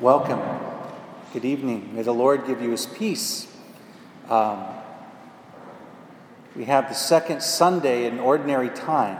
Welcome. 0.00 0.40
Good 1.32 1.44
evening. 1.44 1.94
May 1.94 2.02
the 2.02 2.12
Lord 2.12 2.48
give 2.48 2.60
you 2.60 2.72
his 2.72 2.84
peace. 2.84 3.46
Um, 4.28 4.64
we 6.56 6.64
have 6.64 6.88
the 6.88 6.96
second 6.96 7.44
Sunday 7.44 8.06
in 8.06 8.18
ordinary 8.18 8.70
time. 8.70 9.16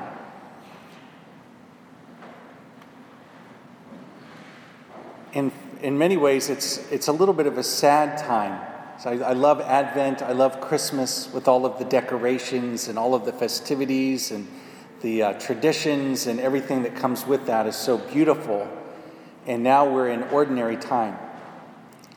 In, 5.32 5.52
in 5.80 5.96
many 5.96 6.16
ways, 6.16 6.50
it's, 6.50 6.78
it's 6.90 7.06
a 7.06 7.12
little 7.12 7.34
bit 7.34 7.46
of 7.46 7.56
a 7.56 7.62
sad 7.62 8.18
time. 8.18 8.60
So 8.98 9.10
I, 9.10 9.30
I 9.30 9.32
love 9.32 9.60
Advent, 9.60 10.22
I 10.22 10.32
love 10.32 10.60
Christmas 10.60 11.32
with 11.32 11.46
all 11.46 11.66
of 11.66 11.78
the 11.78 11.84
decorations 11.84 12.88
and 12.88 12.98
all 12.98 13.14
of 13.14 13.24
the 13.24 13.32
festivities 13.32 14.32
and 14.32 14.48
the 15.02 15.22
uh, 15.22 15.32
traditions 15.34 16.26
and 16.26 16.40
everything 16.40 16.82
that 16.82 16.96
comes 16.96 17.24
with 17.24 17.46
that 17.46 17.68
is 17.68 17.76
so 17.76 17.96
beautiful 17.96 18.68
and 19.46 19.62
now 19.62 19.88
we're 19.88 20.08
in 20.08 20.22
ordinary 20.24 20.76
time. 20.76 21.18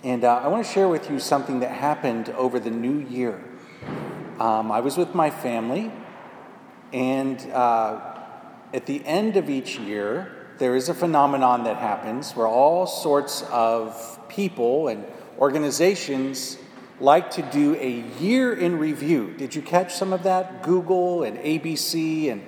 And 0.03 0.23
uh, 0.23 0.41
I 0.43 0.47
want 0.47 0.65
to 0.65 0.71
share 0.71 0.87
with 0.87 1.09
you 1.09 1.19
something 1.19 1.59
that 1.61 1.71
happened 1.71 2.29
over 2.29 2.59
the 2.59 2.69
new 2.69 2.99
year. 2.99 3.43
Um, 4.39 4.71
I 4.71 4.81
was 4.81 4.97
with 4.97 5.15
my 5.15 5.29
family, 5.29 5.91
and 6.93 7.39
uh, 7.51 8.15
at 8.73 8.85
the 8.85 9.03
end 9.05 9.35
of 9.35 9.49
each 9.49 9.79
year, 9.79 10.31
there 10.59 10.75
is 10.75 10.89
a 10.89 10.93
phenomenon 10.93 11.63
that 11.63 11.77
happens 11.77 12.35
where 12.35 12.47
all 12.47 12.87
sorts 12.87 13.43
of 13.51 14.19
people 14.29 14.87
and 14.87 15.05
organizations 15.39 16.57
like 16.99 17.29
to 17.31 17.41
do 17.43 17.75
a 17.75 18.03
year 18.19 18.53
in 18.53 18.79
review. 18.79 19.33
Did 19.37 19.55
you 19.55 19.61
catch 19.61 19.93
some 19.95 20.13
of 20.13 20.23
that? 20.23 20.63
Google 20.63 21.23
and 21.23 21.37
ABC 21.37 22.31
and 22.31 22.41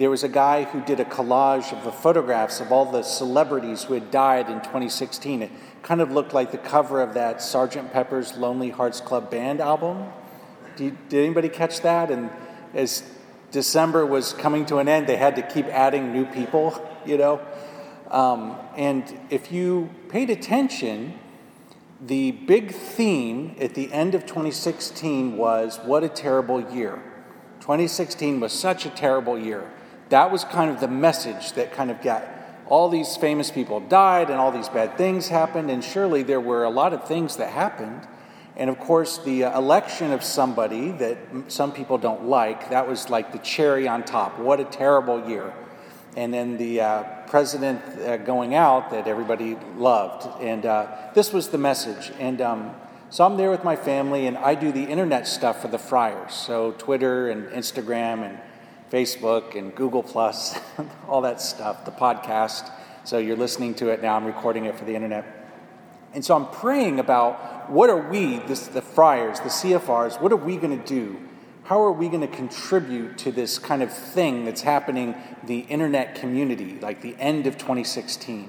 there 0.00 0.08
was 0.08 0.22
a 0.22 0.28
guy 0.30 0.64
who 0.64 0.80
did 0.80 0.98
a 0.98 1.04
collage 1.04 1.76
of 1.76 1.84
the 1.84 1.92
photographs 1.92 2.58
of 2.58 2.72
all 2.72 2.90
the 2.90 3.02
celebrities 3.02 3.84
who 3.84 3.92
had 3.92 4.10
died 4.10 4.48
in 4.48 4.58
2016. 4.60 5.42
It 5.42 5.50
kind 5.82 6.00
of 6.00 6.10
looked 6.10 6.32
like 6.32 6.52
the 6.52 6.56
cover 6.56 7.02
of 7.02 7.12
that 7.12 7.36
Sgt. 7.36 7.92
Pepper's 7.92 8.34
Lonely 8.38 8.70
Hearts 8.70 9.02
Club 9.02 9.30
Band 9.30 9.60
album. 9.60 10.10
Did, 10.74 11.10
did 11.10 11.22
anybody 11.22 11.50
catch 11.50 11.82
that? 11.82 12.10
And 12.10 12.30
as 12.72 13.02
December 13.50 14.06
was 14.06 14.32
coming 14.32 14.64
to 14.66 14.78
an 14.78 14.88
end, 14.88 15.06
they 15.06 15.18
had 15.18 15.36
to 15.36 15.42
keep 15.42 15.66
adding 15.66 16.14
new 16.14 16.24
people, 16.24 16.82
you 17.04 17.18
know? 17.18 17.38
Um, 18.10 18.56
and 18.78 19.04
if 19.28 19.52
you 19.52 19.90
paid 20.08 20.30
attention, 20.30 21.18
the 22.00 22.30
big 22.30 22.72
theme 22.72 23.54
at 23.60 23.74
the 23.74 23.92
end 23.92 24.14
of 24.14 24.22
2016 24.22 25.36
was 25.36 25.78
what 25.84 26.02
a 26.02 26.08
terrible 26.08 26.72
year. 26.72 27.02
2016 27.60 28.40
was 28.40 28.54
such 28.54 28.86
a 28.86 28.88
terrible 28.88 29.38
year 29.38 29.70
that 30.10 30.30
was 30.30 30.44
kind 30.44 30.70
of 30.70 30.80
the 30.80 30.88
message 30.88 31.52
that 31.52 31.72
kind 31.72 31.90
of 31.90 32.02
got 32.02 32.24
all 32.68 32.88
these 32.88 33.16
famous 33.16 33.50
people 33.50 33.80
died 33.80 34.30
and 34.30 34.38
all 34.38 34.52
these 34.52 34.68
bad 34.68 34.96
things 34.96 35.28
happened, 35.28 35.70
and 35.70 35.82
surely 35.82 36.22
there 36.22 36.40
were 36.40 36.62
a 36.62 36.70
lot 36.70 36.92
of 36.92 37.06
things 37.08 37.36
that 37.36 37.50
happened. 37.50 38.06
And 38.56 38.70
of 38.70 38.78
course, 38.78 39.18
the 39.18 39.44
uh, 39.44 39.58
election 39.58 40.12
of 40.12 40.22
somebody 40.22 40.92
that 40.92 41.18
some 41.48 41.72
people 41.72 41.98
don't 41.98 42.26
like, 42.26 42.70
that 42.70 42.86
was 42.86 43.10
like 43.10 43.32
the 43.32 43.38
cherry 43.38 43.88
on 43.88 44.04
top. 44.04 44.38
What 44.38 44.60
a 44.60 44.64
terrible 44.64 45.28
year. 45.28 45.52
And 46.16 46.34
then 46.34 46.58
the 46.58 46.80
uh, 46.80 47.02
president 47.26 47.80
uh, 48.00 48.18
going 48.18 48.54
out 48.54 48.90
that 48.90 49.08
everybody 49.08 49.56
loved. 49.76 50.42
And 50.42 50.66
uh, 50.66 51.10
this 51.14 51.32
was 51.32 51.48
the 51.48 51.58
message. 51.58 52.12
And 52.18 52.40
um, 52.40 52.74
so 53.10 53.24
I'm 53.24 53.36
there 53.36 53.50
with 53.50 53.64
my 53.64 53.76
family, 53.76 54.26
and 54.26 54.36
I 54.36 54.54
do 54.54 54.70
the 54.70 54.84
internet 54.84 55.26
stuff 55.26 55.62
for 55.62 55.68
the 55.68 55.78
Friars. 55.78 56.34
So 56.34 56.72
Twitter 56.72 57.30
and 57.30 57.48
Instagram 57.50 58.24
and 58.24 58.38
Facebook 58.90 59.56
and 59.56 59.74
Google 59.74 60.02
Plus, 60.02 60.58
all 61.08 61.22
that 61.22 61.40
stuff, 61.40 61.84
the 61.84 61.92
podcast. 61.92 62.70
So 63.04 63.18
you're 63.18 63.36
listening 63.36 63.74
to 63.76 63.88
it 63.88 64.02
now. 64.02 64.16
I'm 64.16 64.24
recording 64.24 64.64
it 64.64 64.76
for 64.76 64.84
the 64.84 64.94
internet. 64.94 65.24
And 66.12 66.24
so 66.24 66.34
I'm 66.34 66.46
praying 66.46 66.98
about 66.98 67.70
what 67.70 67.88
are 67.88 68.10
we, 68.10 68.38
this, 68.40 68.66
the 68.66 68.82
friars, 68.82 69.38
the 69.40 69.48
CFRs, 69.48 70.20
what 70.20 70.32
are 70.32 70.36
we 70.36 70.56
going 70.56 70.76
to 70.76 70.86
do? 70.86 71.20
How 71.64 71.80
are 71.82 71.92
we 71.92 72.08
going 72.08 72.22
to 72.22 72.26
contribute 72.26 73.16
to 73.18 73.30
this 73.30 73.60
kind 73.60 73.80
of 73.80 73.92
thing 73.92 74.44
that's 74.44 74.62
happening, 74.62 75.14
the 75.44 75.60
internet 75.60 76.16
community, 76.16 76.78
like 76.80 77.00
the 77.00 77.14
end 77.20 77.46
of 77.46 77.58
2016? 77.58 78.48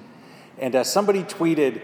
And 0.58 0.76
uh, 0.76 0.84
somebody 0.84 1.22
tweeted, 1.22 1.82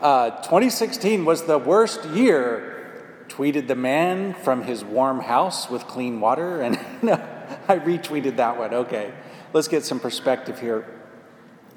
uh, 0.00 0.30
2016 0.42 1.24
was 1.24 1.46
the 1.46 1.58
worst 1.58 2.04
year, 2.04 3.24
tweeted 3.26 3.66
the 3.66 3.74
man 3.74 4.34
from 4.34 4.62
his 4.62 4.84
warm 4.84 5.20
house 5.20 5.68
with 5.68 5.88
clean 5.88 6.20
water. 6.20 6.62
And 6.62 6.78
I 7.70 7.78
retweeted 7.78 8.36
that 8.36 8.58
one. 8.58 8.72
Okay, 8.72 9.12
let's 9.52 9.68
get 9.68 9.84
some 9.84 10.00
perspective 10.00 10.58
here. 10.58 10.86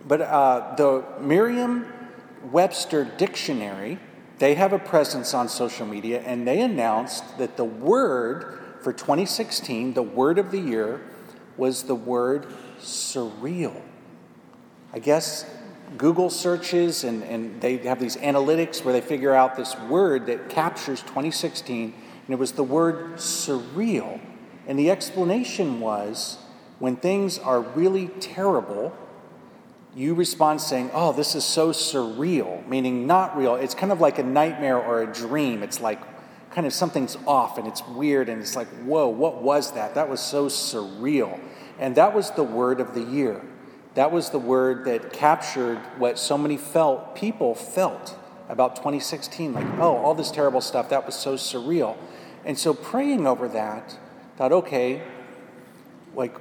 But 0.07 0.21
uh, 0.21 0.75
the 0.77 1.03
Merriam 1.19 1.85
Webster 2.49 3.03
Dictionary, 3.03 3.99
they 4.39 4.55
have 4.55 4.71
a 4.71 4.79
presence 4.79 5.33
on 5.33 5.49
social 5.49 5.85
media, 5.85 6.21
and 6.21 6.47
they 6.47 6.61
announced 6.61 7.37
that 7.37 7.57
the 7.57 7.65
word 7.65 8.59
for 8.81 8.93
2016, 8.93 9.93
the 9.93 10.01
word 10.01 10.39
of 10.39 10.49
the 10.51 10.59
year, 10.59 11.01
was 11.57 11.83
the 11.83 11.95
word 11.95 12.47
surreal. 12.79 13.79
I 14.93 14.99
guess 14.99 15.45
Google 15.97 16.29
searches 16.29 17.03
and, 17.03 17.21
and 17.23 17.59
they 17.59 17.77
have 17.77 17.99
these 17.99 18.15
analytics 18.15 18.83
where 18.83 18.93
they 18.93 19.01
figure 19.01 19.35
out 19.35 19.57
this 19.57 19.77
word 19.77 20.25
that 20.27 20.49
captures 20.49 21.01
2016, 21.01 21.93
and 21.93 22.33
it 22.33 22.39
was 22.39 22.53
the 22.53 22.63
word 22.63 23.15
surreal. 23.15 24.21
And 24.67 24.77
the 24.77 24.91
explanation 24.91 25.79
was 25.79 26.37
when 26.79 26.95
things 26.95 27.37
are 27.39 27.61
really 27.61 28.07
terrible, 28.19 28.95
you 29.95 30.13
respond 30.13 30.61
saying, 30.61 30.91
Oh, 30.93 31.11
this 31.13 31.35
is 31.35 31.43
so 31.43 31.71
surreal, 31.71 32.65
meaning 32.67 33.07
not 33.07 33.37
real. 33.37 33.55
It's 33.55 33.75
kind 33.75 33.91
of 33.91 33.99
like 33.99 34.19
a 34.19 34.23
nightmare 34.23 34.77
or 34.77 35.01
a 35.01 35.11
dream. 35.11 35.63
It's 35.63 35.81
like 35.81 35.99
kind 36.51 36.67
of 36.67 36.73
something's 36.73 37.17
off 37.27 37.57
and 37.57 37.67
it's 37.67 37.85
weird 37.87 38.29
and 38.29 38.41
it's 38.41 38.55
like, 38.55 38.67
Whoa, 38.83 39.07
what 39.07 39.41
was 39.41 39.73
that? 39.73 39.95
That 39.95 40.09
was 40.09 40.21
so 40.21 40.47
surreal. 40.47 41.39
And 41.79 41.95
that 41.95 42.13
was 42.13 42.31
the 42.31 42.43
word 42.43 42.79
of 42.79 42.93
the 42.93 43.01
year. 43.01 43.41
That 43.95 44.11
was 44.11 44.29
the 44.29 44.39
word 44.39 44.85
that 44.85 45.11
captured 45.11 45.77
what 45.97 46.17
so 46.17 46.37
many 46.37 46.55
felt 46.55 47.15
people 47.15 47.55
felt 47.55 48.17
about 48.47 48.75
2016 48.75 49.53
like, 49.53 49.65
oh, 49.79 49.95
all 49.97 50.13
this 50.13 50.29
terrible 50.29 50.61
stuff, 50.61 50.89
that 50.89 51.05
was 51.05 51.15
so 51.15 51.35
surreal. 51.35 51.97
And 52.45 52.57
so 52.57 52.73
praying 52.73 53.25
over 53.25 53.47
that, 53.49 53.97
thought, 54.41 54.53
okay, 54.53 55.03
like, 56.15 56.35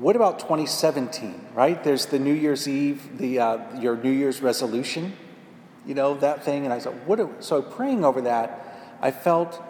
what 0.00 0.16
about 0.16 0.38
2017, 0.38 1.48
right? 1.52 1.84
There's 1.84 2.06
the 2.06 2.18
New 2.18 2.32
Year's 2.32 2.66
Eve, 2.66 3.18
the, 3.18 3.40
uh, 3.40 3.78
your 3.78 3.94
New 3.94 4.10
Year's 4.10 4.40
resolution, 4.40 5.12
you 5.84 5.92
know, 5.92 6.14
that 6.14 6.44
thing. 6.44 6.64
And 6.64 6.72
I 6.72 6.78
said, 6.78 7.06
what? 7.06 7.20
Are, 7.20 7.28
so 7.40 7.60
praying 7.60 8.06
over 8.06 8.22
that, 8.22 8.96
I 9.02 9.10
felt 9.10 9.62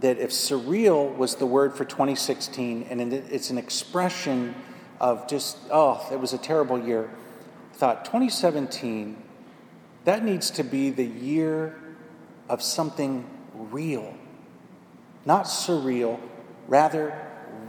that 0.00 0.18
if 0.18 0.30
surreal 0.30 1.16
was 1.16 1.36
the 1.36 1.46
word 1.46 1.76
for 1.76 1.84
2016, 1.84 2.88
and 2.90 3.12
it's 3.12 3.50
an 3.50 3.58
expression 3.58 4.52
of 5.00 5.28
just, 5.28 5.58
oh, 5.70 6.04
it 6.10 6.18
was 6.18 6.32
a 6.32 6.38
terrible 6.38 6.80
year, 6.84 7.08
I 7.70 7.76
thought 7.76 8.04
2017, 8.06 9.22
that 10.04 10.24
needs 10.24 10.50
to 10.50 10.64
be 10.64 10.90
the 10.90 11.06
year 11.06 11.80
of 12.48 12.60
something 12.60 13.24
real, 13.54 14.16
not 15.24 15.44
surreal, 15.44 16.18
rather 16.72 17.14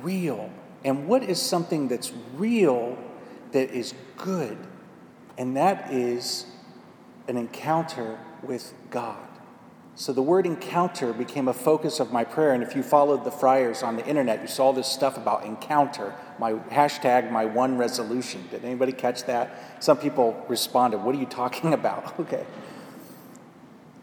real. 0.01 0.49
And 0.85 1.09
what 1.09 1.23
is 1.23 1.39
something 1.39 1.89
that's 1.89 2.13
real 2.35 2.97
that 3.51 3.69
is 3.69 3.93
good? 4.17 4.57
And 5.37 5.57
that 5.57 5.91
is 5.91 6.45
an 7.27 7.35
encounter 7.35 8.17
with 8.41 8.73
God. 8.89 9.27
So 9.95 10.13
the 10.13 10.21
word 10.21 10.45
encounter 10.45 11.11
became 11.11 11.49
a 11.49 11.53
focus 11.53 11.99
of 11.99 12.13
my 12.13 12.23
prayer. 12.23 12.53
And 12.53 12.63
if 12.63 12.77
you 12.77 12.81
followed 12.81 13.25
the 13.25 13.31
friars 13.31 13.83
on 13.83 13.97
the 13.97 14.05
internet, 14.07 14.41
you 14.41 14.47
saw 14.47 14.71
this 14.71 14.87
stuff 14.87 15.17
about 15.17 15.43
encounter, 15.43 16.15
my 16.39 16.53
hashtag, 16.53 17.29
my 17.29 17.43
one 17.43 17.77
resolution. 17.77 18.47
Did 18.51 18.63
anybody 18.63 18.93
catch 18.93 19.25
that? 19.25 19.83
Some 19.83 19.97
people 19.97 20.45
responded, 20.47 20.99
What 20.99 21.13
are 21.13 21.19
you 21.19 21.25
talking 21.25 21.73
about? 21.79 22.17
Okay. 22.19 22.45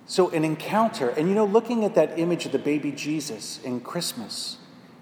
So, 0.06 0.28
an 0.30 0.44
encounter, 0.44 1.10
and 1.10 1.28
you 1.28 1.36
know, 1.36 1.44
looking 1.44 1.84
at 1.84 1.94
that 1.94 2.18
image 2.18 2.44
of 2.44 2.50
the 2.50 2.58
baby 2.58 2.90
Jesus 2.90 3.60
in 3.62 3.80
Christmas, 3.80 4.56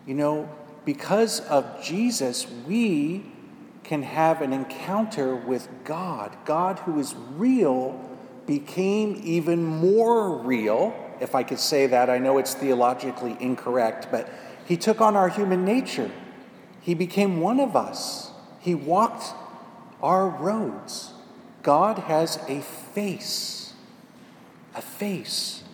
you 0.09 0.15
know, 0.15 0.49
because 0.87 1.41
of 1.41 1.85
Jesus, 1.85 2.47
we 2.67 3.27
can 3.85 4.03
have 4.03 4.41
an 4.41 4.55
encounter 4.55 5.37
with 5.37 5.69
God. 5.85 6.35
God, 6.47 6.79
who 6.79 6.99
is 6.99 7.15
real, 7.37 8.01
became 8.47 9.21
even 9.23 9.63
more 9.63 10.35
real, 10.39 10.95
if 11.21 11.35
I 11.35 11.43
could 11.43 11.59
say 11.59 11.87
that. 11.89 12.09
I 12.09 12.17
know 12.17 12.39
it's 12.39 12.55
theologically 12.55 13.37
incorrect, 13.39 14.09
but 14.11 14.31
he 14.65 14.79
took 14.79 15.03
on 15.03 15.15
our 15.15 15.29
human 15.29 15.67
nature. 15.67 16.11
He 16.81 16.95
became 16.95 17.41
one 17.41 17.61
of 17.61 17.77
us. 17.77 18.31
He 18.61 18.75
walked 18.75 19.35
our 20.03 20.27
roads. 20.27 21.13
God 21.63 21.99
has 21.99 22.39
a 22.49 22.63
face. 22.63 23.75
A 24.75 24.81
face. 24.81 25.65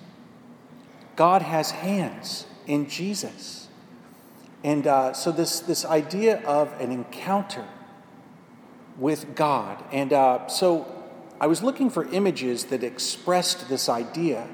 God 1.15 1.43
has 1.43 1.71
hands 1.71 2.47
in 2.67 2.89
Jesus. 2.89 3.64
And 4.65 4.87
uh, 4.87 5.13
so, 5.13 5.31
this, 5.31 5.61
this 5.61 5.85
idea 5.85 6.43
of 6.45 6.73
an 6.81 6.91
encounter 6.91 7.67
with 8.99 9.37
God. 9.37 9.85
And 9.93 10.13
uh, 10.13 10.49
so, 10.49 10.91
I 11.41 11.47
was 11.47 11.63
looking 11.63 11.91
for 11.91 12.11
images 12.13 12.65
that 12.67 12.83
expressed 12.83 13.69
this 13.69 13.89
idea, 13.91 14.49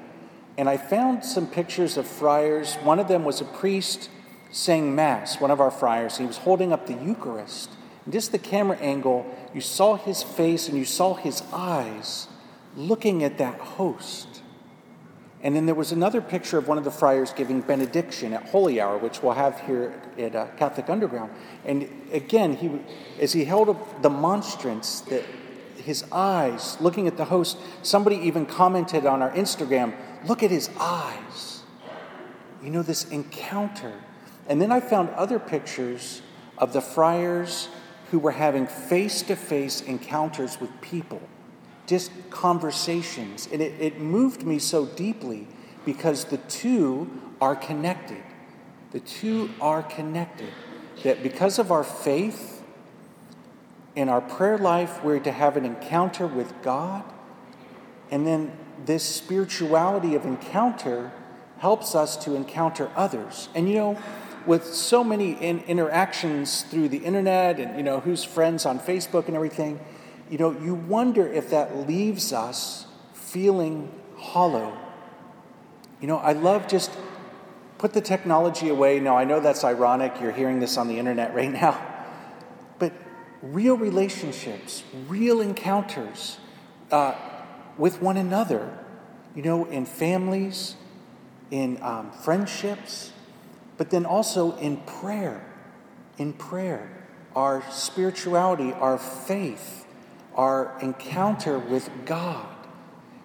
and 0.58 0.68
I 0.68 0.76
found 0.76 1.24
some 1.24 1.46
pictures 1.46 1.96
of 1.96 2.08
friars. 2.08 2.74
One 2.76 2.98
of 2.98 3.06
them 3.06 3.24
was 3.24 3.40
a 3.40 3.44
priest 3.44 4.10
saying 4.50 4.94
Mass, 4.94 5.40
one 5.40 5.52
of 5.52 5.60
our 5.60 5.70
friars. 5.70 6.18
He 6.18 6.26
was 6.26 6.38
holding 6.38 6.72
up 6.72 6.86
the 6.86 6.94
Eucharist. 6.94 7.70
And 8.04 8.12
just 8.12 8.32
the 8.32 8.38
camera 8.38 8.76
angle, 8.78 9.24
you 9.54 9.60
saw 9.60 9.96
his 9.96 10.22
face 10.22 10.68
and 10.68 10.76
you 10.76 10.84
saw 10.84 11.14
his 11.14 11.42
eyes 11.52 12.26
looking 12.74 13.22
at 13.22 13.38
that 13.38 13.60
host. 13.60 14.42
And 15.42 15.56
then 15.56 15.64
there 15.64 15.74
was 15.74 15.90
another 15.90 16.20
picture 16.20 16.58
of 16.58 16.68
one 16.68 16.76
of 16.76 16.84
the 16.84 16.90
friars 16.90 17.32
giving 17.32 17.62
benediction 17.62 18.34
at 18.34 18.48
Holy 18.50 18.80
Hour, 18.80 18.98
which 18.98 19.22
we'll 19.22 19.32
have 19.32 19.58
here 19.60 19.94
at 20.18 20.34
uh, 20.34 20.46
Catholic 20.58 20.90
Underground. 20.90 21.32
And 21.64 21.88
again, 22.12 22.56
he, 22.56 22.70
as 23.18 23.32
he 23.32 23.44
held 23.46 23.70
up 23.70 24.02
the 24.02 24.10
monstrance, 24.10 25.00
that 25.02 25.24
his 25.76 26.04
eyes 26.12 26.78
looking 26.78 27.06
at 27.06 27.16
the 27.16 27.24
host, 27.24 27.56
somebody 27.82 28.16
even 28.16 28.44
commented 28.44 29.06
on 29.06 29.22
our 29.22 29.30
Instagram, 29.30 29.94
look 30.26 30.42
at 30.42 30.50
his 30.50 30.68
eyes. 30.78 31.62
You 32.62 32.68
know, 32.68 32.82
this 32.82 33.04
encounter. 33.08 33.94
And 34.46 34.60
then 34.60 34.70
I 34.70 34.80
found 34.80 35.08
other 35.10 35.38
pictures 35.38 36.20
of 36.58 36.74
the 36.74 36.82
friars 36.82 37.68
who 38.10 38.18
were 38.18 38.32
having 38.32 38.66
face 38.66 39.22
to 39.22 39.36
face 39.36 39.80
encounters 39.80 40.60
with 40.60 40.68
people 40.82 41.22
just 41.86 42.10
conversations. 42.30 43.48
And 43.52 43.60
it, 43.60 43.80
it 43.80 44.00
moved 44.00 44.44
me 44.44 44.58
so 44.58 44.86
deeply 44.86 45.46
because 45.84 46.26
the 46.26 46.38
two 46.38 47.10
are 47.40 47.56
connected. 47.56 48.22
The 48.92 49.00
two 49.00 49.50
are 49.60 49.82
connected. 49.82 50.52
That 51.02 51.22
because 51.22 51.58
of 51.58 51.72
our 51.72 51.84
faith 51.84 52.62
in 53.96 54.08
our 54.08 54.20
prayer 54.20 54.58
life, 54.58 55.02
we're 55.02 55.18
to 55.20 55.32
have 55.32 55.56
an 55.56 55.64
encounter 55.64 56.26
with 56.26 56.52
God. 56.62 57.04
And 58.10 58.26
then 58.26 58.52
this 58.84 59.04
spirituality 59.04 60.14
of 60.14 60.24
encounter 60.24 61.12
helps 61.58 61.94
us 61.94 62.16
to 62.24 62.34
encounter 62.34 62.90
others. 62.96 63.48
And 63.54 63.68
you 63.68 63.74
know, 63.74 63.98
with 64.46 64.64
so 64.64 65.04
many 65.04 65.32
in 65.32 65.60
interactions 65.60 66.62
through 66.62 66.88
the 66.88 66.98
internet 66.98 67.60
and 67.60 67.76
you 67.76 67.82
know 67.82 68.00
who's 68.00 68.24
friends 68.24 68.64
on 68.64 68.80
Facebook 68.80 69.26
and 69.26 69.36
everything, 69.36 69.78
you 70.30 70.38
know, 70.38 70.52
you 70.52 70.74
wonder 70.74 71.26
if 71.26 71.50
that 71.50 71.88
leaves 71.88 72.32
us 72.32 72.86
feeling 73.12 73.92
hollow. 74.16 74.78
You 76.00 76.06
know, 76.06 76.18
I 76.18 76.32
love 76.32 76.68
just 76.68 76.90
put 77.78 77.92
the 77.92 78.00
technology 78.00 78.68
away. 78.68 79.00
Now, 79.00 79.16
I 79.16 79.24
know 79.24 79.40
that's 79.40 79.64
ironic. 79.64 80.14
You're 80.20 80.32
hearing 80.32 80.60
this 80.60 80.76
on 80.76 80.86
the 80.86 80.98
internet 80.98 81.34
right 81.34 81.50
now. 81.52 81.84
But 82.78 82.92
real 83.42 83.76
relationships, 83.76 84.84
real 85.08 85.40
encounters 85.40 86.38
uh, 86.92 87.14
with 87.76 88.00
one 88.00 88.16
another, 88.16 88.78
you 89.34 89.42
know, 89.42 89.64
in 89.64 89.84
families, 89.84 90.76
in 91.50 91.82
um, 91.82 92.12
friendships, 92.12 93.12
but 93.76 93.90
then 93.90 94.06
also 94.06 94.56
in 94.58 94.76
prayer. 94.78 95.44
In 96.18 96.34
prayer, 96.34 96.88
our 97.34 97.64
spirituality, 97.70 98.72
our 98.74 98.98
faith 98.98 99.86
our 100.34 100.76
encounter 100.80 101.58
with 101.58 101.90
God. 102.04 102.46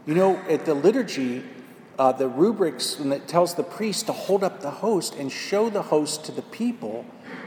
You 0.05 0.13
know, 0.13 0.37
at 0.49 0.65
the 0.65 0.73
liturgy, 0.73 1.43
uh, 1.97 2.11
the 2.11 2.27
rubrics 2.27 2.99
when 2.99 3.11
it 3.11 3.27
tells 3.27 3.55
the 3.55 3.63
priest 3.63 4.07
to 4.07 4.13
hold 4.13 4.43
up 4.43 4.61
the 4.61 4.71
host 4.71 5.15
and 5.15 5.31
show 5.31 5.69
the 5.69 5.83
host 5.83 6.25
to 6.25 6.31
the 6.31 6.41
people, 6.41 7.05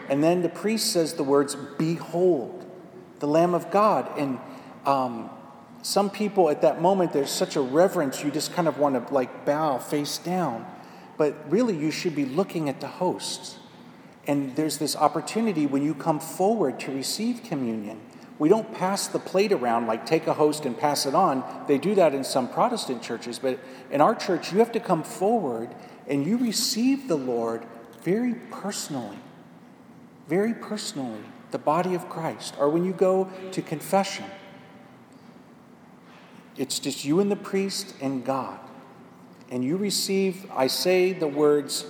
and 0.09 0.23
then 0.23 0.43
the 0.43 0.49
priest 0.49 0.93
says 0.93 1.15
the 1.15 1.23
words, 1.23 1.55
"Behold, 1.55 2.65
the 3.19 3.27
Lamb 3.27 3.55
of 3.55 3.71
God." 3.71 4.11
And 4.19 4.39
um, 4.87 5.31
some 5.83 6.11
people 6.11 6.51
at 6.51 6.63
that 6.63 6.81
moment, 6.81 7.13
there's 7.13 7.31
such 7.31 7.57
a 7.57 7.61
reverence, 7.61 8.25
you 8.25 8.31
just 8.31 8.53
kind 8.53 8.67
of 8.67 8.79
want 8.79 9.07
to 9.07 9.15
like 9.15 9.45
bow 9.45 9.79
face 9.79 10.19
down. 10.19 10.67
But 11.17 11.51
really, 11.51 11.77
you 11.77 11.91
should 11.91 12.15
be 12.15 12.25
looking 12.25 12.69
at 12.69 12.81
the 12.81 12.89
host. 12.89 13.57
And 14.27 14.55
there's 14.57 14.79
this 14.79 14.95
opportunity 14.95 15.67
when 15.67 15.83
you 15.83 15.95
come 15.95 16.21
forward 16.21 16.79
to 16.81 16.93
receive 16.93 17.43
communion 17.43 18.01
we 18.38 18.49
don't 18.49 18.73
pass 18.73 19.08
the 19.08 19.19
plate 19.19 19.52
around 19.52 19.87
like 19.87 20.06
take 20.06 20.26
a 20.26 20.35
host 20.35 20.64
and 20.64 20.79
pass 20.79 21.06
it 21.06 21.14
on. 21.14 21.44
They 21.67 21.79
do 21.79 21.94
that 21.96 22.14
in 22.14 22.23
some 22.23 22.49
Protestant 22.49 23.02
churches, 23.02 23.38
but 23.38 23.58
in 23.90 24.00
our 24.00 24.14
church, 24.14 24.52
you 24.52 24.58
have 24.61 24.73
to 24.73 24.81
come 24.81 25.02
forward 25.02 25.75
and 26.06 26.25
you 26.25 26.37
receive 26.37 27.08
the 27.08 27.17
Lord 27.17 27.64
very 28.02 28.35
personally. 28.35 29.19
Very 30.29 30.55
personally, 30.55 31.20
the 31.50 31.58
body 31.58 31.94
of 31.94 32.08
Christ. 32.08 32.55
Or 32.58 32.69
when 32.69 32.85
you 32.85 32.93
go 32.93 33.29
to 33.50 33.62
confession, 33.62 34.26
it's 36.56 36.79
just 36.79 37.05
you 37.05 37.20
and 37.20 37.31
the 37.31 37.37
priest 37.37 37.94
and 38.00 38.25
God. 38.25 38.58
And 39.50 39.64
you 39.64 39.76
receive, 39.76 40.46
I 40.55 40.67
say 40.67 41.12
the 41.12 41.26
words, 41.26 41.87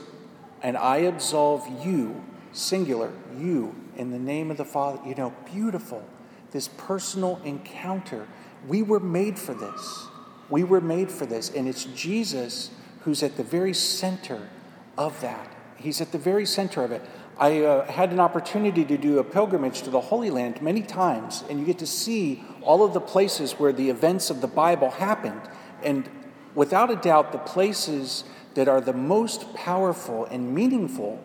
and 0.62 0.76
I 0.76 0.98
absolve 0.98 1.84
you, 1.84 2.24
singular, 2.52 3.12
you, 3.36 3.74
in 3.96 4.12
the 4.12 4.18
name 4.18 4.50
of 4.50 4.56
the 4.56 4.64
Father. 4.64 5.00
You 5.06 5.16
know, 5.16 5.34
beautiful 5.52 6.04
this 6.52 6.68
personal 6.68 7.40
encounter. 7.44 8.26
We 8.66 8.82
were 8.82 9.00
made 9.00 9.38
for 9.38 9.54
this. 9.54 10.06
We 10.48 10.64
were 10.64 10.80
made 10.80 11.10
for 11.10 11.26
this. 11.26 11.50
And 11.50 11.68
it's 11.68 11.84
Jesus 11.84 12.70
who's 13.00 13.22
at 13.22 13.36
the 13.36 13.44
very 13.44 13.74
center 13.74 14.48
of 14.96 15.20
that. 15.20 15.54
He's 15.76 16.00
at 16.00 16.12
the 16.12 16.18
very 16.18 16.44
center 16.44 16.82
of 16.82 16.92
it. 16.92 17.02
I 17.38 17.62
uh, 17.62 17.90
had 17.90 18.10
an 18.10 18.18
opportunity 18.18 18.84
to 18.84 18.98
do 18.98 19.20
a 19.20 19.24
pilgrimage 19.24 19.82
to 19.82 19.90
the 19.90 20.00
Holy 20.00 20.28
Land 20.28 20.60
many 20.60 20.82
times, 20.82 21.44
and 21.48 21.60
you 21.60 21.64
get 21.64 21.78
to 21.78 21.86
see 21.86 22.42
all 22.62 22.84
of 22.84 22.94
the 22.94 23.00
places 23.00 23.52
where 23.52 23.72
the 23.72 23.90
events 23.90 24.28
of 24.28 24.40
the 24.40 24.48
Bible 24.48 24.90
happened. 24.90 25.40
And 25.84 26.10
without 26.56 26.90
a 26.90 26.96
doubt, 26.96 27.30
the 27.30 27.38
places 27.38 28.24
that 28.54 28.66
are 28.66 28.80
the 28.80 28.92
most 28.92 29.54
powerful 29.54 30.24
and 30.24 30.52
meaningful 30.52 31.22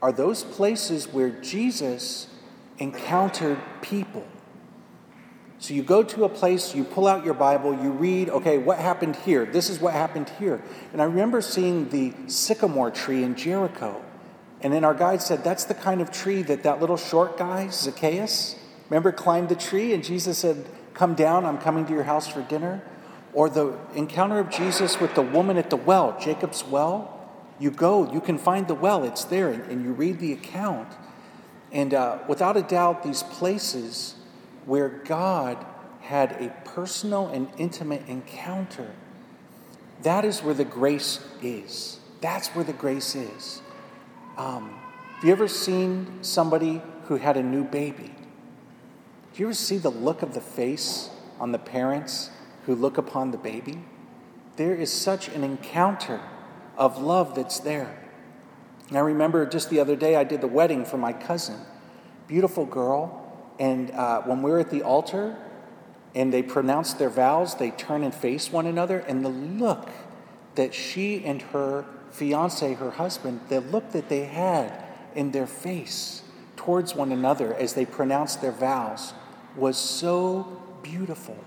are 0.00 0.10
those 0.10 0.42
places 0.42 1.06
where 1.06 1.28
Jesus 1.28 2.28
encountered 2.78 3.58
people. 3.82 4.26
So 5.62 5.74
you 5.74 5.84
go 5.84 6.02
to 6.02 6.24
a 6.24 6.28
place, 6.28 6.74
you 6.74 6.82
pull 6.82 7.06
out 7.06 7.24
your 7.24 7.34
Bible, 7.34 7.72
you 7.72 7.92
read, 7.92 8.28
okay, 8.30 8.58
what 8.58 8.80
happened 8.80 9.14
here? 9.14 9.46
This 9.46 9.70
is 9.70 9.78
what 9.78 9.94
happened 9.94 10.28
here. 10.40 10.60
And 10.92 11.00
I 11.00 11.04
remember 11.04 11.40
seeing 11.40 11.88
the 11.90 12.12
sycamore 12.26 12.90
tree 12.90 13.22
in 13.22 13.36
Jericho. 13.36 14.04
And 14.60 14.72
then 14.72 14.82
our 14.82 14.92
guide 14.92 15.22
said, 15.22 15.44
that's 15.44 15.62
the 15.62 15.74
kind 15.74 16.00
of 16.00 16.10
tree 16.10 16.42
that 16.42 16.64
that 16.64 16.80
little 16.80 16.96
short 16.96 17.38
guy, 17.38 17.68
Zacchaeus, 17.68 18.56
remember 18.90 19.12
climbed 19.12 19.50
the 19.50 19.54
tree 19.54 19.94
and 19.94 20.02
Jesus 20.02 20.38
said, 20.38 20.66
Come 20.94 21.14
down, 21.14 21.44
I'm 21.44 21.58
coming 21.58 21.86
to 21.86 21.92
your 21.92 22.02
house 22.02 22.26
for 22.26 22.42
dinner. 22.42 22.82
Or 23.32 23.48
the 23.48 23.78
encounter 23.94 24.40
of 24.40 24.50
Jesus 24.50 24.98
with 24.98 25.14
the 25.14 25.22
woman 25.22 25.56
at 25.58 25.70
the 25.70 25.76
well, 25.76 26.18
Jacob's 26.18 26.64
well. 26.64 27.24
You 27.60 27.70
go, 27.70 28.12
you 28.12 28.20
can 28.20 28.36
find 28.36 28.66
the 28.66 28.74
well, 28.74 29.04
it's 29.04 29.22
there, 29.22 29.52
and, 29.52 29.84
you 29.84 29.92
read 29.92 30.18
the 30.18 30.32
account. 30.32 30.88
And 31.70 31.94
uh, 31.94 32.18
without 32.26 32.56
a 32.56 32.62
doubt, 32.62 33.04
these 33.04 33.22
places 33.22 34.16
where 34.66 34.88
God 34.88 35.64
had 36.00 36.32
a 36.32 36.50
personal 36.64 37.28
and 37.28 37.48
intimate 37.58 38.06
encounter. 38.08 38.90
That 40.02 40.24
is 40.24 40.42
where 40.42 40.54
the 40.54 40.64
grace 40.64 41.20
is. 41.40 42.00
That's 42.20 42.48
where 42.48 42.64
the 42.64 42.72
grace 42.72 43.14
is. 43.14 43.62
Um, 44.36 44.78
have 45.16 45.24
you 45.24 45.32
ever 45.32 45.48
seen 45.48 46.22
somebody 46.22 46.82
who 47.04 47.16
had 47.16 47.36
a 47.36 47.42
new 47.42 47.64
baby? 47.64 48.14
Do 49.32 49.40
you 49.42 49.46
ever 49.46 49.54
see 49.54 49.78
the 49.78 49.90
look 49.90 50.22
of 50.22 50.34
the 50.34 50.40
face 50.40 51.10
on 51.38 51.52
the 51.52 51.58
parents 51.58 52.30
who 52.66 52.74
look 52.74 52.98
upon 52.98 53.30
the 53.30 53.38
baby? 53.38 53.84
There 54.56 54.74
is 54.74 54.92
such 54.92 55.28
an 55.28 55.44
encounter 55.44 56.20
of 56.76 57.00
love 57.00 57.34
that's 57.34 57.60
there. 57.60 57.98
And 58.88 58.98
I 58.98 59.00
remember 59.00 59.46
just 59.46 59.70
the 59.70 59.80
other 59.80 59.96
day 59.96 60.16
I 60.16 60.24
did 60.24 60.40
the 60.40 60.48
wedding 60.48 60.84
for 60.84 60.98
my 60.98 61.12
cousin. 61.12 61.58
Beautiful 62.26 62.66
girl, 62.66 63.21
and 63.62 63.92
uh, 63.92 64.22
when 64.22 64.42
we're 64.42 64.58
at 64.58 64.70
the 64.70 64.82
altar 64.82 65.36
and 66.16 66.32
they 66.32 66.42
pronounce 66.42 66.94
their 66.94 67.08
vows, 67.08 67.54
they 67.54 67.70
turn 67.70 68.02
and 68.02 68.12
face 68.12 68.50
one 68.50 68.66
another. 68.66 68.98
And 68.98 69.24
the 69.24 69.28
look 69.28 69.88
that 70.56 70.74
she 70.74 71.24
and 71.24 71.40
her 71.40 71.84
fiance, 72.10 72.74
her 72.74 72.90
husband, 72.90 73.40
the 73.50 73.60
look 73.60 73.92
that 73.92 74.08
they 74.08 74.24
had 74.24 74.84
in 75.14 75.30
their 75.30 75.46
face 75.46 76.22
towards 76.56 76.96
one 76.96 77.12
another 77.12 77.54
as 77.54 77.74
they 77.74 77.86
pronounced 77.86 78.42
their 78.42 78.50
vows 78.50 79.14
was 79.54 79.78
so 79.78 80.60
beautiful. 80.82 81.38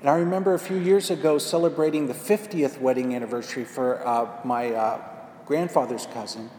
And 0.00 0.10
I 0.10 0.16
remember 0.16 0.54
a 0.54 0.58
few 0.58 0.78
years 0.78 1.08
ago 1.08 1.38
celebrating 1.38 2.08
the 2.08 2.14
50th 2.14 2.80
wedding 2.80 3.14
anniversary 3.14 3.64
for 3.64 4.04
uh, 4.04 4.28
my 4.44 4.72
uh, 4.72 5.00
grandfather's 5.46 6.06
cousin. 6.06 6.50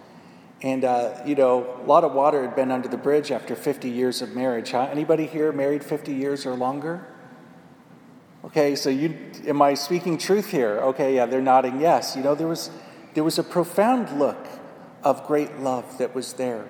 And, 0.65 0.83
uh, 0.83 1.21
you 1.27 1.35
know, 1.35 1.79
a 1.79 1.85
lot 1.85 2.03
of 2.03 2.13
water 2.13 2.41
had 2.41 2.55
been 2.55 2.71
under 2.71 2.87
the 2.87 2.97
bridge 2.97 3.29
after 3.31 3.55
50 3.55 3.87
years 3.87 4.23
of 4.23 4.35
marriage. 4.35 4.71
Huh? 4.71 4.89
Anybody 4.91 5.27
here 5.27 5.51
married 5.51 5.83
50 5.83 6.11
years 6.11 6.43
or 6.43 6.55
longer? 6.55 7.05
Okay, 8.43 8.75
so 8.75 8.89
you, 8.89 9.15
am 9.45 9.61
I 9.61 9.75
speaking 9.75 10.17
truth 10.17 10.49
here? 10.49 10.79
Okay, 10.79 11.17
yeah, 11.17 11.27
they're 11.27 11.39
nodding 11.39 11.79
yes. 11.79 12.15
You 12.15 12.23
know, 12.23 12.33
there 12.33 12.47
was, 12.47 12.71
there 13.13 13.23
was 13.23 13.37
a 13.37 13.43
profound 13.43 14.17
look 14.17 14.43
of 15.03 15.27
great 15.27 15.59
love 15.59 15.99
that 15.99 16.15
was 16.15 16.33
there. 16.33 16.67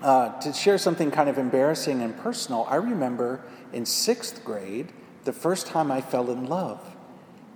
Uh, 0.00 0.38
to 0.38 0.52
share 0.52 0.78
something 0.78 1.10
kind 1.10 1.28
of 1.28 1.36
embarrassing 1.36 2.02
and 2.02 2.16
personal, 2.16 2.64
I 2.70 2.76
remember 2.76 3.42
in 3.72 3.86
sixth 3.86 4.44
grade 4.44 4.92
the 5.24 5.32
first 5.32 5.66
time 5.66 5.90
I 5.90 6.00
fell 6.00 6.30
in 6.30 6.46
love. 6.46 6.96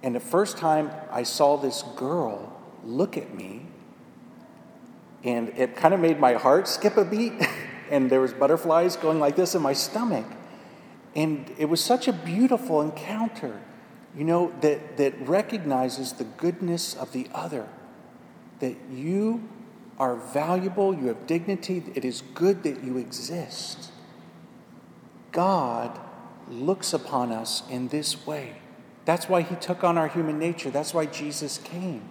And 0.02 0.16
the 0.16 0.20
first 0.20 0.58
time 0.58 0.90
I 1.12 1.22
saw 1.22 1.56
this 1.56 1.84
girl 1.94 2.60
look 2.82 3.16
at 3.16 3.32
me, 3.36 3.68
and 5.24 5.48
it 5.56 5.74
kind 5.74 5.94
of 5.94 6.00
made 6.00 6.20
my 6.20 6.34
heart 6.34 6.68
skip 6.68 6.96
a 6.96 7.04
beat, 7.04 7.32
and 7.90 8.10
there 8.10 8.20
was 8.20 8.32
butterflies 8.32 8.96
going 8.96 9.18
like 9.18 9.36
this 9.36 9.54
in 9.54 9.62
my 9.62 9.72
stomach. 9.72 10.26
And 11.16 11.50
it 11.58 11.66
was 11.66 11.82
such 11.82 12.08
a 12.08 12.12
beautiful 12.12 12.82
encounter, 12.82 13.60
you 14.16 14.24
know, 14.24 14.52
that, 14.60 14.96
that 14.98 15.14
recognizes 15.26 16.12
the 16.12 16.24
goodness 16.24 16.94
of 16.94 17.12
the 17.12 17.28
other, 17.32 17.68
that 18.60 18.76
you 18.90 19.48
are 19.98 20.16
valuable, 20.16 20.94
you 20.94 21.06
have 21.06 21.26
dignity, 21.26 21.84
it 21.94 22.04
is 22.04 22.22
good 22.34 22.64
that 22.64 22.82
you 22.82 22.98
exist. 22.98 23.90
God 25.30 25.98
looks 26.48 26.92
upon 26.92 27.32
us 27.32 27.62
in 27.70 27.88
this 27.88 28.26
way. 28.26 28.56
That's 29.04 29.28
why 29.28 29.42
he 29.42 29.54
took 29.56 29.84
on 29.84 29.96
our 29.96 30.08
human 30.08 30.38
nature. 30.38 30.70
That's 30.70 30.92
why 30.92 31.06
Jesus 31.06 31.58
came. 31.58 32.08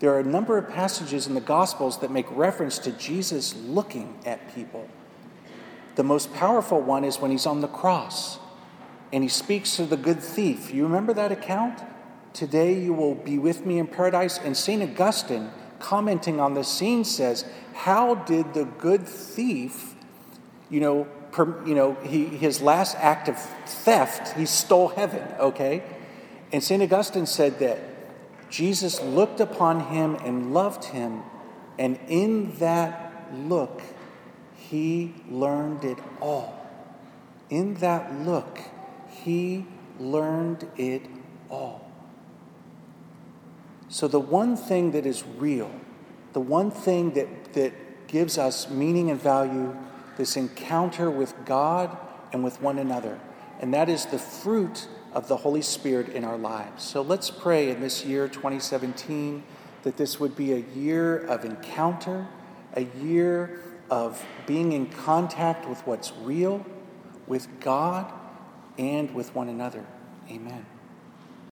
There 0.00 0.12
are 0.12 0.20
a 0.20 0.24
number 0.24 0.58
of 0.58 0.68
passages 0.68 1.26
in 1.26 1.34
the 1.34 1.40
Gospels 1.40 1.98
that 2.00 2.10
make 2.10 2.26
reference 2.30 2.78
to 2.80 2.92
Jesus 2.92 3.54
looking 3.54 4.18
at 4.26 4.54
people. 4.54 4.88
The 5.94 6.02
most 6.02 6.34
powerful 6.34 6.80
one 6.80 7.04
is 7.04 7.18
when 7.20 7.30
he's 7.30 7.46
on 7.46 7.60
the 7.60 7.68
cross 7.68 8.38
and 9.12 9.22
he 9.22 9.28
speaks 9.28 9.76
to 9.76 9.86
the 9.86 9.96
good 9.96 10.20
thief. 10.20 10.74
You 10.74 10.82
remember 10.82 11.14
that 11.14 11.30
account? 11.30 11.80
Today 12.32 12.74
you 12.80 12.92
will 12.92 13.14
be 13.14 13.38
with 13.38 13.64
me 13.64 13.78
in 13.78 13.86
paradise. 13.86 14.38
And 14.38 14.56
St. 14.56 14.82
Augustine, 14.82 15.50
commenting 15.78 16.40
on 16.40 16.54
the 16.54 16.64
scene, 16.64 17.04
says, 17.04 17.44
How 17.74 18.16
did 18.16 18.54
the 18.54 18.64
good 18.64 19.06
thief, 19.06 19.94
you 20.68 20.80
know, 20.80 21.06
per, 21.30 21.64
you 21.64 21.76
know 21.76 21.94
he, 22.02 22.24
his 22.24 22.60
last 22.60 22.96
act 22.96 23.28
of 23.28 23.38
theft, 23.38 24.36
he 24.36 24.46
stole 24.46 24.88
heaven, 24.88 25.22
okay? 25.38 25.84
And 26.50 26.62
St. 26.62 26.82
Augustine 26.82 27.26
said 27.26 27.60
that 27.60 27.78
Jesus 28.50 29.00
looked 29.00 29.40
upon 29.40 29.88
him 29.88 30.14
and 30.16 30.54
loved 30.54 30.84
him, 30.84 31.22
and 31.78 31.98
in 32.08 32.56
that 32.58 33.32
look, 33.32 33.82
he 34.54 35.14
learned 35.28 35.84
it 35.84 35.98
all. 36.20 36.60
In 37.50 37.74
that 37.74 38.14
look, 38.20 38.60
he 39.08 39.66
learned 39.98 40.68
it 40.76 41.02
all. 41.50 41.90
So, 43.88 44.08
the 44.08 44.20
one 44.20 44.56
thing 44.56 44.90
that 44.92 45.06
is 45.06 45.24
real, 45.38 45.70
the 46.32 46.40
one 46.40 46.70
thing 46.70 47.12
that, 47.12 47.52
that 47.52 47.72
gives 48.08 48.38
us 48.38 48.68
meaning 48.68 49.10
and 49.10 49.20
value, 49.20 49.76
this 50.16 50.36
encounter 50.36 51.10
with 51.10 51.34
God 51.44 51.96
and 52.32 52.42
with 52.42 52.60
one 52.60 52.78
another, 52.78 53.20
and 53.64 53.72
that 53.72 53.88
is 53.88 54.04
the 54.04 54.18
fruit 54.18 54.88
of 55.14 55.26
the 55.26 55.38
Holy 55.38 55.62
Spirit 55.62 56.10
in 56.10 56.22
our 56.22 56.36
lives. 56.36 56.82
So, 56.82 57.00
let's 57.00 57.30
pray 57.30 57.70
in 57.70 57.80
this 57.80 58.04
year 58.04 58.28
2017 58.28 59.42
that 59.84 59.96
this 59.96 60.20
would 60.20 60.36
be 60.36 60.52
a 60.52 60.62
year 60.76 61.16
of 61.16 61.46
encounter, 61.46 62.28
a 62.74 62.82
year 63.00 63.62
of 63.88 64.22
being 64.46 64.72
in 64.72 64.84
contact 64.84 65.66
with 65.66 65.80
what's 65.86 66.12
real, 66.20 66.66
with 67.26 67.48
God, 67.60 68.12
and 68.76 69.14
with 69.14 69.34
one 69.34 69.48
another. 69.48 69.86
Amen. 70.30 70.66